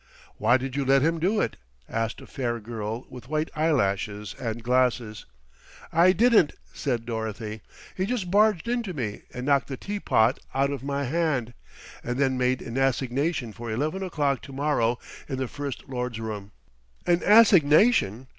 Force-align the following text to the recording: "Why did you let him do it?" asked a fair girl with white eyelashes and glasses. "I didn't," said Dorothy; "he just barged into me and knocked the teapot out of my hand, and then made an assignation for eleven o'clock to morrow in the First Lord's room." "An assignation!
"Why 0.39 0.57
did 0.57 0.75
you 0.75 0.83
let 0.83 1.03
him 1.03 1.19
do 1.19 1.39
it?" 1.39 1.57
asked 1.87 2.21
a 2.21 2.25
fair 2.25 2.59
girl 2.59 3.05
with 3.11 3.27
white 3.27 3.51
eyelashes 3.55 4.33
and 4.39 4.63
glasses. 4.63 5.27
"I 5.93 6.11
didn't," 6.11 6.53
said 6.73 7.05
Dorothy; 7.05 7.61
"he 7.95 8.07
just 8.07 8.31
barged 8.31 8.67
into 8.67 8.95
me 8.95 9.21
and 9.31 9.45
knocked 9.45 9.67
the 9.67 9.77
teapot 9.77 10.39
out 10.55 10.71
of 10.71 10.81
my 10.83 11.03
hand, 11.03 11.53
and 12.03 12.17
then 12.17 12.35
made 12.35 12.63
an 12.63 12.77
assignation 12.79 13.53
for 13.53 13.69
eleven 13.69 14.01
o'clock 14.01 14.41
to 14.41 14.51
morrow 14.53 14.97
in 15.29 15.35
the 15.37 15.47
First 15.47 15.87
Lord's 15.87 16.19
room." 16.19 16.51
"An 17.05 17.21
assignation! 17.23 18.25